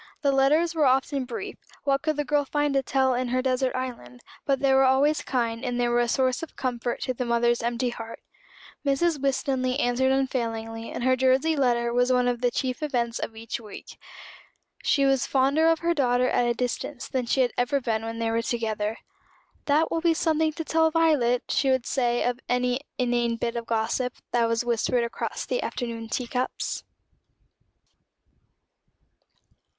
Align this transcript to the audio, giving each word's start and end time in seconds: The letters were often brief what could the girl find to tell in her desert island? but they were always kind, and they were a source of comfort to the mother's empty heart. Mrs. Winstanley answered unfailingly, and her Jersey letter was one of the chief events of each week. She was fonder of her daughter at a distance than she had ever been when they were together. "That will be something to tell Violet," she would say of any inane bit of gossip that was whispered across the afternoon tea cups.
The 0.23 0.31
letters 0.31 0.73
were 0.73 0.87
often 0.87 1.25
brief 1.25 1.57
what 1.83 2.01
could 2.01 2.15
the 2.15 2.25
girl 2.25 2.43
find 2.43 2.73
to 2.73 2.81
tell 2.81 3.13
in 3.13 3.27
her 3.27 3.39
desert 3.43 3.75
island? 3.75 4.21
but 4.47 4.59
they 4.59 4.73
were 4.73 4.83
always 4.83 5.21
kind, 5.21 5.63
and 5.63 5.79
they 5.79 5.87
were 5.87 5.99
a 5.99 6.07
source 6.07 6.41
of 6.41 6.55
comfort 6.55 7.01
to 7.01 7.13
the 7.13 7.23
mother's 7.23 7.61
empty 7.61 7.89
heart. 7.91 8.19
Mrs. 8.83 9.21
Winstanley 9.21 9.77
answered 9.77 10.11
unfailingly, 10.11 10.89
and 10.91 11.03
her 11.03 11.15
Jersey 11.15 11.55
letter 11.55 11.93
was 11.93 12.11
one 12.11 12.27
of 12.27 12.41
the 12.41 12.49
chief 12.49 12.81
events 12.81 13.19
of 13.19 13.35
each 13.35 13.59
week. 13.59 13.99
She 14.81 15.05
was 15.05 15.27
fonder 15.27 15.67
of 15.67 15.81
her 15.81 15.93
daughter 15.93 16.27
at 16.27 16.47
a 16.47 16.55
distance 16.55 17.07
than 17.07 17.27
she 17.27 17.41
had 17.41 17.51
ever 17.55 17.79
been 17.79 18.03
when 18.03 18.17
they 18.17 18.31
were 18.31 18.41
together. 18.41 18.97
"That 19.65 19.91
will 19.91 20.01
be 20.01 20.15
something 20.15 20.51
to 20.53 20.65
tell 20.65 20.89
Violet," 20.89 21.43
she 21.49 21.69
would 21.69 21.85
say 21.85 22.23
of 22.23 22.39
any 22.49 22.81
inane 22.97 23.35
bit 23.35 23.55
of 23.55 23.67
gossip 23.67 24.15
that 24.31 24.47
was 24.47 24.65
whispered 24.65 25.03
across 25.03 25.45
the 25.45 25.61
afternoon 25.61 26.09
tea 26.09 26.25
cups. 26.25 26.83